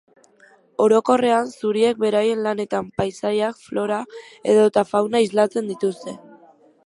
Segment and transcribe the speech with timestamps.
[0.85, 4.01] Orokorrean, zuriek beraien lanetan paisaiak, flora
[4.55, 6.19] edota fauna islatzen dituzte.